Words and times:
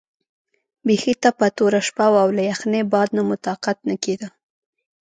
بیخي 0.87 1.13
تپه 1.23 1.47
توره 1.57 1.81
شپه 1.87 2.05
وه 2.11 2.19
او 2.23 2.29
له 2.37 2.43
یخنۍ 2.51 2.81
باد 2.91 3.09
نه 3.17 3.21
مو 3.27 3.35
طاقت 3.47 3.77
نه 3.89 3.95
کېده. 4.03 4.27